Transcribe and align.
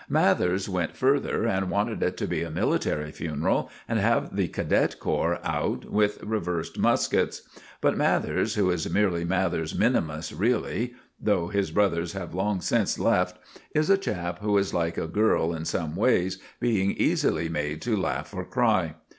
Mathers 0.09 0.67
went 0.67 0.97
further, 0.97 1.45
and 1.47 1.69
wanted 1.69 2.01
it 2.01 2.17
to 2.17 2.25
be 2.25 2.41
a 2.41 2.49
military 2.49 3.11
funeral 3.11 3.69
and 3.87 3.99
have 3.99 4.35
the 4.35 4.47
cadet 4.47 4.99
corps 4.99 5.37
out 5.43 5.85
with 5.91 6.23
reversed 6.23 6.79
muskets; 6.79 7.43
but 7.81 7.95
Mathers, 7.95 8.55
who 8.55 8.71
is 8.71 8.89
merely 8.89 9.23
Mathers 9.23 9.75
minimus 9.77 10.33
really, 10.33 10.95
though 11.21 11.49
his 11.49 11.69
brothers 11.69 12.13
have 12.13 12.33
long 12.33 12.61
since 12.61 12.97
left, 12.97 13.37
is 13.75 13.91
a 13.91 13.95
chap 13.99 14.39
who 14.39 14.57
is 14.57 14.73
like 14.73 14.97
a 14.97 15.05
girl 15.05 15.53
in 15.53 15.65
some 15.65 15.95
ways, 15.95 16.39
being 16.59 16.93
easily 16.93 17.47
made 17.47 17.79
to 17.83 17.95
laugh 17.95 18.33
or 18.33 18.43
cry. 18.43 18.95